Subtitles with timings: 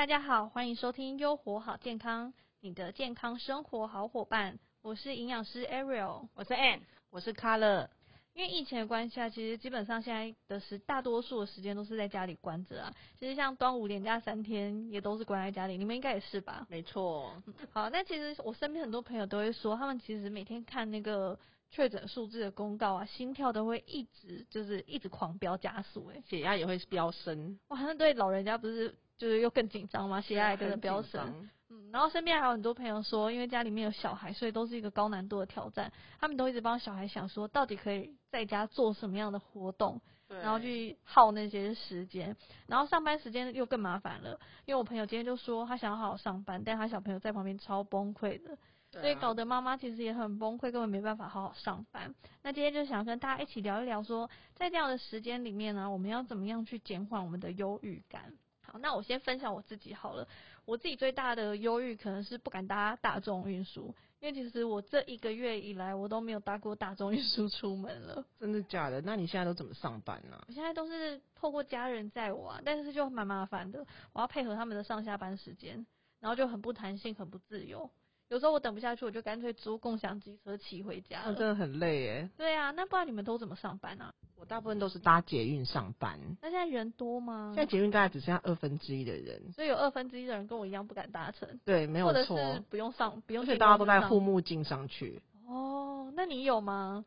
[0.00, 4.58] 大家好，欢迎收听优活好健康，你的健康生活好伙伴。
[4.80, 6.80] 我是营养师 Ariel，我是 Ann，
[7.10, 7.86] 我是 Color。
[8.32, 12.90] 因为疫情的关系啊，其实基本上现在的时大多数的时间都是在家里关着啊。
[13.18, 16.66] 其实像端午连假三天也都是关在家里，你们应该也是吧？
[16.70, 17.34] 没错。
[17.70, 21.38] 好，那其实我身边很多朋友都会说，他们其实每天看那个
[21.70, 27.58] 确诊数字的公告啊，心跳都会一直就是一直狂飙加速，哎，血压也会飙升。
[27.68, 30.18] 哇，那对老人家不是就是又更紧张嘛？
[30.22, 31.46] 血压也跟着飙升。
[31.68, 35.92] 嗯，然后身边还有很多朋友说，因为家里面有小孩，所以都是一个高难度的挑战。
[36.18, 42.34] 他们都一直帮小孩想说，到底可以在家做什么样的活动，然后去耗那些时间。
[42.66, 48.56] 然后上班时间又更麻烦了，因为我朋友今天就说他想要好好上班，但他小朋友在旁边超崩溃的，
[48.90, 52.14] 所以搞得妈妈其实也很崩溃，根本没办法好好上班。
[52.42, 58.32] 那今天就想跟大家一起聊一聊，说在这样的时间里面呢，我们要怎么样去减缓我们的忧郁感？
[58.70, 60.26] 好，那我先分享我自己好了。
[60.64, 68.24] 我自己最大的忧郁可能是不敢搭大众运输，因为其实我这一个月以来我都没有搭过大众运输出门了。
[68.38, 69.00] 真的假的？
[69.00, 70.40] 那你现在都怎么上班呢？
[70.46, 75.84] 我现在都是透过家人载我，啊，但是就蛮麻烦的，我要配合他们的上下班时间，
[76.20, 77.90] 然后就很不弹性，很不自由。
[78.30, 81.34] 有时候我等不下去，我就干脆租共享机车骑回家那。
[81.34, 82.30] 真的很累耶。
[82.36, 84.14] 对啊，那不然你们都怎么上班啊？
[84.36, 86.16] 我大部分都是搭捷运上班。
[86.40, 87.50] 那现在人多吗？
[87.56, 91.58] 现在捷运大概只剩下二分之一的人，所以有二分之一的人跟我一样不敢搭乘。
[91.64, 92.38] 对，没有错。
[92.70, 93.42] 不用上，不用。
[93.42, 95.20] 而且大家都在护目镜上去。
[95.48, 97.04] 哦，那你有吗？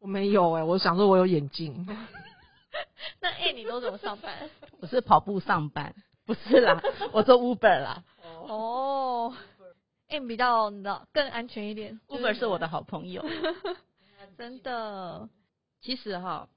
[0.00, 1.86] 我没有哎，我想说我有眼镜。
[3.22, 4.50] 那哎，你都怎么上班？
[4.80, 5.94] 我是跑步上班，
[6.26, 6.78] 不是啦，
[7.12, 8.04] 我做 Uber 啦。
[8.46, 9.34] 哦。
[10.08, 13.24] M 比较你知道更安全一点，Uber 是我的好朋友，
[14.38, 15.28] 真的。
[15.80, 16.48] 其实哈，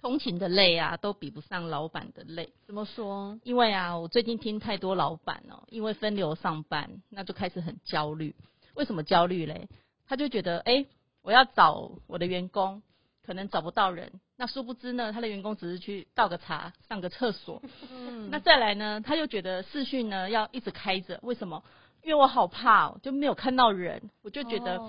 [0.00, 2.52] 通勤的累啊，都比不上老板的累。
[2.66, 3.38] 怎么说？
[3.42, 8.34] 因为啊，我最近听太多老板哦，因为分流上班，那就开始很焦虑。
[8.74, 9.68] 为什么焦虑嘞？
[10.06, 10.86] 他就觉得，哎，
[11.22, 12.82] 我要找我的员工，
[13.26, 14.20] 可能找不到人。
[14.36, 17.60] 那殊不知呢，他的员工只是去倒个茶、上个厕所。
[17.90, 18.30] 嗯。
[18.30, 21.64] 那再来呢，他又觉得视讯呢要一直开着，为什么？
[22.02, 24.80] 因为我好怕，就没有看到人，我就觉得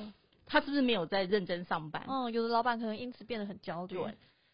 [0.46, 2.04] 他是不是没有在认真上班？
[2.08, 4.00] 哦，有的老板可能因此变得很焦虑。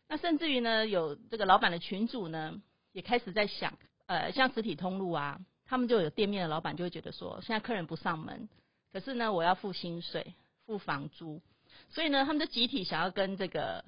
[0.07, 8.47] 那甚至于呢，有这个老板的群主呢，也开始在想，呃，像实体通路啊，他们就有店面的老板就会觉得说，现在客人不上门，
[8.91, 10.33] 可是呢，我要付薪水、
[10.65, 11.41] 付房租，
[11.89, 13.83] 所以呢，他们就集体想要跟这个。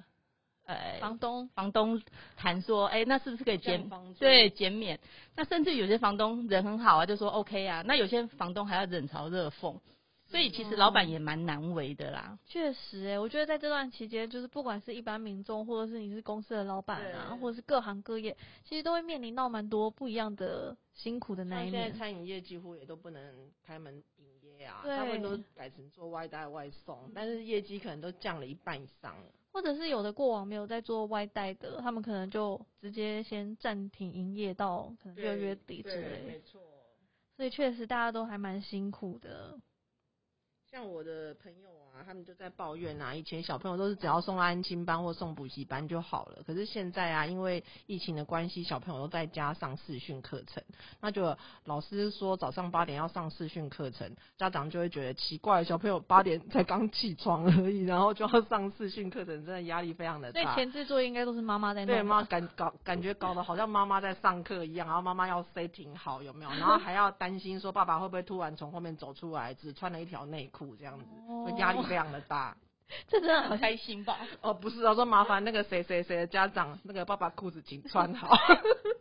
[0.70, 2.00] 呃，房东房东
[2.36, 5.00] 谈说，哎，那是不是可以减对减免？
[5.34, 7.82] 那甚至有些房东人很好啊，就说 OK 啊。
[7.84, 9.78] 那有些房东还要冷嘲热讽，
[10.26, 12.38] 所以其实老板也蛮难为的啦。
[12.46, 21.82] 确实，哎，我觉得在这段期间，就是不管是一般民众，或者是你是公司的老板啊，或者是各行各业，其实都会面临到蛮多不一样的辛苦的那一面。
[21.82, 23.34] 现在餐饮业几乎也都不能
[23.66, 24.26] 开门营
[24.58, 29.16] 业啊，他们都改成做外带外送，但是业绩可能都降了一半以上。
[29.52, 36.22] 或者是有的过往没有在做外带的，他们可能就直接先暂停营业到可能六月底之类。
[36.26, 36.60] 没错。
[37.36, 39.58] 所以确实大家都还蛮辛苦的。
[40.72, 50.62] 像我的朋友啊，他们就在抱怨啊，以前小朋友都是只要送安亲班或送补习班就好了，可是现在啊，因为疫情的关系，小朋友都在家上视讯课程，
[51.00, 60.40] 那就老师说早上八点要上视讯课程，家长就会觉得奇怪，小朋友八点才刚起床而已，然后就要上视讯课程，真的压力非常的大。
[60.40, 70.59] 所以前置作业应该都是妈妈在对妈感搞感觉搞得好像妈妈在上课一样，然后妈妈要 setting 好有没有，然后还要担心说爸爸会不会突然从后面走出来，只穿了一条内裤。
[70.76, 71.04] 这样子，
[71.58, 72.56] 压力非常的大，
[73.08, 74.18] 这真的很开心吧？
[74.42, 78.36] 哦，不是，我说麻烦那个谁谁谁的家长，那个爸爸裤子请穿好，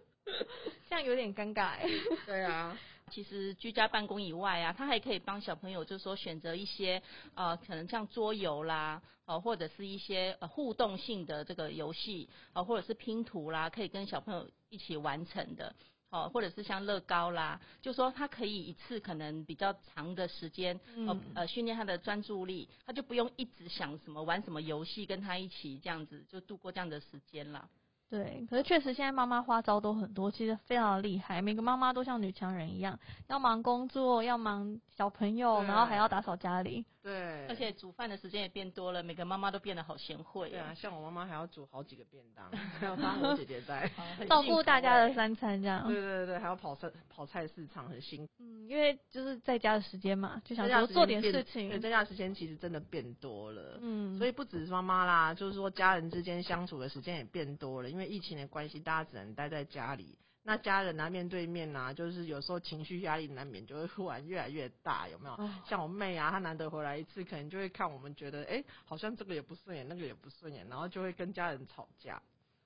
[0.89, 1.87] 这样有点尴尬哎。
[2.25, 2.77] 对啊，
[3.09, 7.01] 其实居家办公以外啊，他还可以帮小朋友，就是说选择一些
[7.35, 15.75] 呃，可能像桌游啦，呃，或者是一些呃互动性的这个游戏，呃，或者是拼图啦，可以跟小朋友一起完成的。
[16.11, 27.69] 哦，或者是像乐高啦，就说他可以一次可能比较长的时间，呃呃训练他的专注力，他就不用一直想什么玩什么游戏，跟他一起这样子就度过这样的时间了。
[28.09, 31.43] 对，可是确实现在妈妈花招都很多，其实非常的厉害。
[31.43, 36.83] 每个妈妈都像女强人一样，要忙工作，要忙小朋友，然后还要打扫家里。
[37.01, 40.49] 对，而且煮饭的时间也变多了，每个妈妈都变得好贤惠。
[40.49, 43.89] 对啊，像我妈妈还要煮好几个便当， 还有帮我姐姐在
[44.27, 45.87] 照顾大家的三餐，这样。
[45.87, 48.33] 对对对，还要跑菜跑菜市场，很辛苦。
[48.39, 51.69] 嗯，因为就是在家的时间嘛，就想说做点事情。
[51.69, 53.79] 对，在家时间其实真的变多了。
[53.81, 60.17] 嗯，所以不只是妈妈啦，就是说家人之间相处的时间也变多了，因为疫情的关系，大家只能待在家里。
[60.49, 65.49] 那家人啊，面对面啊，就是有时候情绪压力难免就会忽然越来越大，有没有？
[65.63, 72.19] 像我妹啊，她难得回来一次，可能就会看我们觉得，哎，好像这个也不顺眼，那个也不顺眼，然后就会跟家人吵架。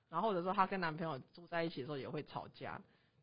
[0.08, 2.80] 然后或者说她跟男朋友住在一起的时候也会吵架，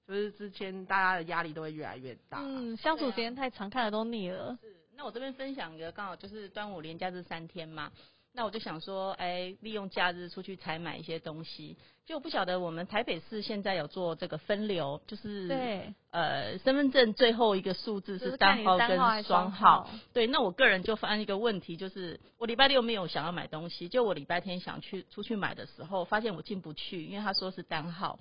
[0.08, 2.38] 就是之前大家的压力都会越来越大。
[2.44, 4.56] 嗯，相处时间太长，看了都腻了。
[4.62, 7.92] 是，那我这边分享一个，刚好就是端午连假这三天嘛。
[8.34, 11.76] 那我就想说，哎，利用假日出去采买一些东西。
[12.06, 19.90] 就不晓得我们台北市现在有做这个分流，就是对，呃，身份证最后一个数字是单号跟双号。
[20.12, 28.20] 对，那我个人就发现一个问题，就是我礼拜六没有想要买东西，就我礼拜天想去出去买的时候，发现我进不去，因为他说是单号。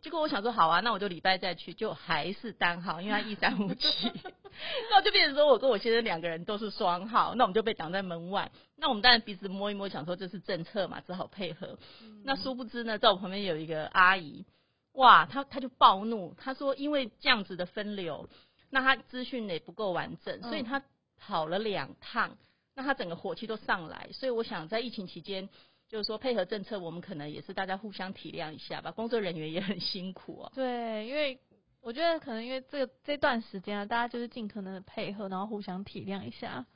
[0.00, 4.12] 结果我想说好啊，那我就礼拜再去，就还是单号，因为他一三五七，
[4.90, 8.50] 那就变成说我跟我先生两个人都是双号，那我们就被挡在门外。
[8.80, 11.76] 那我们当然鼻子摸一摸，想说这是政策嘛，只好配合。
[12.24, 14.46] 那殊不知呢，在我旁边有一个阿姨，
[14.92, 18.28] 哇，她她就暴怒，她说因为这样子的分流，
[18.70, 20.82] 那她资讯也不够完整，所以她
[21.18, 22.38] 跑了两趟，
[22.74, 24.08] 那她整个火气都上来。
[24.12, 25.48] 所以我想在疫情期间。
[25.90, 28.90] 就是说配合政策，我们可能也是大家互相体谅一下吧。
[28.90, 30.52] 工作人员也很辛苦哦。
[30.54, 31.40] 对，因为
[31.80, 36.66] 我觉得可能因为这个这段时间啊，大家就是尽可能的配合，然后互相体谅一下，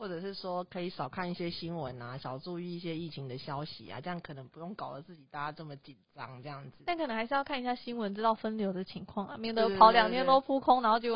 [0.00, 6.84] 或者是说可以少看一些新闻啊，少注意一些疫情的消息啊，这样可能不用搞得自己大家这么紧张这样子。
[6.86, 11.14] 但可能还是要看一下新闻，知道分流的情况啊，免得跑两天都扑空，然后就。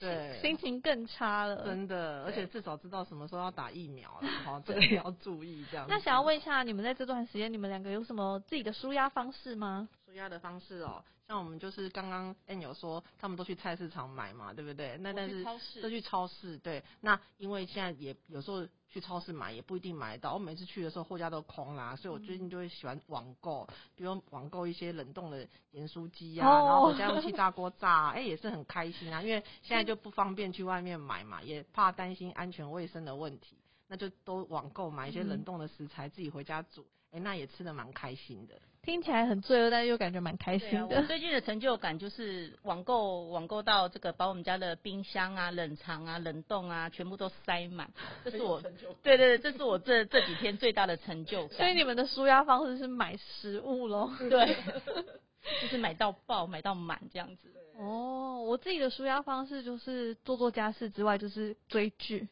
[0.00, 1.62] 对，心情更差了。
[1.62, 5.84] 真的，而且至少知道什么时候要打疫苗了， 好，这个也要注意这样。
[5.90, 9.90] 那想要问一下，你们在这段时间，你们两个有什么自己的舒压方式吗？
[10.10, 11.02] 舒压的方式哦。
[11.28, 14.98] 像我们就是刚刚 N 有说，他们都去菜市场买嘛，对不对？
[14.98, 15.44] 那但是
[15.80, 16.82] 都去超市，对。
[17.00, 29.22] 那因为现在也有时候去超市买也不一定买得到，我每次去的时候货架都空啦，所以我最近就会喜欢网购，比如网购一些冷冻的盐酥鸡啊，然后回家 用气炸锅炸，哎也是很开心啊。
[29.22, 38.60] 因为现在就不方便去外面买嘛，也怕担心安全卫生的问题，那就都网购买一些冷冻的食材自己回家煮，哎那也吃的蛮开心的。
[38.82, 40.96] 听起来很罪恶，但是又感觉蛮开心的。
[40.96, 47.92] 我最近的成就感就是网购，网购到这个把我们家的冰箱啊、冷藏啊、冷冻啊，全部都塞满。
[48.24, 48.60] 这是我
[49.02, 51.58] 对对对，这是我这这几天最大的成就感。
[51.58, 54.10] 所以你们的舒压方式是买食物喽？
[54.18, 54.56] 对，
[55.60, 57.52] 就是买到爆、买到满这样子。
[57.76, 62.28] 哦，我自己的舒压方式就是做做家事之外，就是追剧。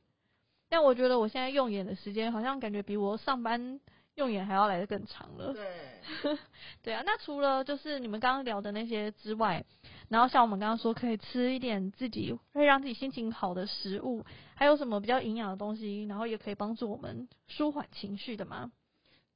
[0.71, 3.79] 但我觉得我现在用眼的时间，好像感觉比我上班。
[4.19, 5.55] 用眼还要来的更长了。
[5.55, 6.39] 对，
[6.83, 7.03] 对啊。
[7.07, 9.65] 那除了就是你们刚刚聊的那些之外，
[10.09, 14.25] 然后像我们刚刚说可以吃一点自己会让自己心情好的食物，
[14.55, 18.73] 还有什么比较营养的东西，然后也可以帮助我们舒缓情绪的吗？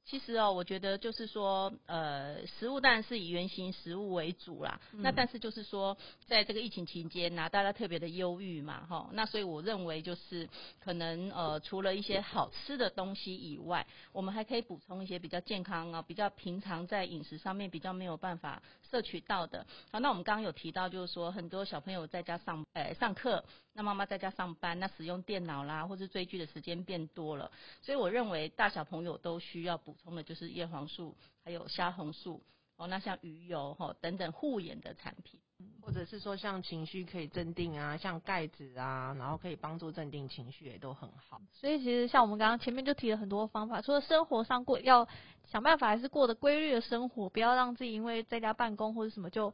[0.05, 4.79] 其实哦，我觉得就是说，呃，食物当然是以原型食物为主啦。
[4.91, 5.97] 那但是就是说，
[6.27, 9.09] 在这个疫情期间呢，大家特别的忧郁嘛，哈。
[9.13, 10.47] 那所以我认为就是
[10.81, 18.61] 可能呃，除了一些好吃的东西以外，我们还可以补充一些比较健康啊、比较平常在饮食上面比较没有办法
[18.91, 19.65] 摄取到的。
[19.89, 23.43] 好，那我们刚刚有提到，就是说很多小朋友在家上呃上课。
[23.75, 27.49] 那妈妈在家上班，那使用电脑啦，或是追剧的时间变多了，
[27.81, 32.41] 所以我认为大小朋友都需要补充的就是叶黄素，还有虾红素
[32.77, 32.87] 哦。
[32.87, 35.39] 那像鱼油哈等等护眼的产品，
[35.81, 41.41] 或者是说像情绪可以镇定啊，像钙质啊，然后可以帮助镇定情绪也都很好。
[41.51, 45.07] 所以其实像我们刚刚前面就提了很多方法，除了生活上过要
[45.45, 49.53] 想办法，还是过得规律的生活，不要让自己因为在家办公或者什么就。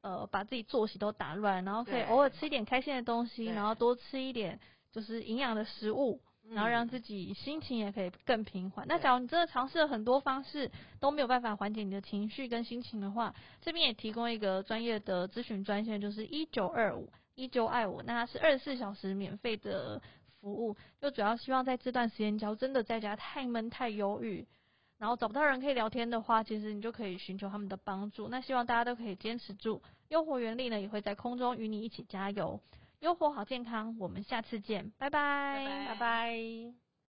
[0.00, 4.60] 呃，把自己作息都打乱，然后可以偶尔吃一点开心的东西，然后多吃一点
[4.92, 8.86] 就是营养的食物，然后让自己心情也可以更平缓。
[8.88, 20.00] 那假如你真的尝试了很多方式都没有办法缓解你的情绪跟心情的话，这边也提供一个专业的咨询专线，就是一九二五一九爱我，那它是二十四小时免费的
[20.40, 24.46] 服务，就主要希望在这段时间，假如真的在家太闷太忧郁。
[24.98, 28.26] 然后找不到人可以聊天的话，其实你就可以寻求他们的帮助。
[28.26, 32.60] 那希望大家都可以坚持住，优活原力呢也会在空中与你一起加油，
[33.00, 33.96] 优活好健康。
[33.98, 36.87] 我们下次见，拜拜，拜拜。